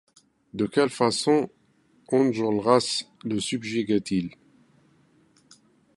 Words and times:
De 0.55 0.65
quelle 0.65 0.89
façon 0.89 1.47
Enjolras 2.09 3.03
le 3.23 3.39
subjuguait-il? 3.39 4.31